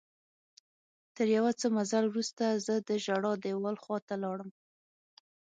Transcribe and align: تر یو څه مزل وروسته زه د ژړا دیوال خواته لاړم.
تر 1.15 1.27
یو 1.37 1.45
څه 1.59 1.67
مزل 1.75 2.05
وروسته 2.09 2.45
زه 2.65 2.75
د 2.87 2.89
ژړا 3.03 3.33
دیوال 3.43 3.75
خواته 3.83 4.15
لاړم. 4.23 4.49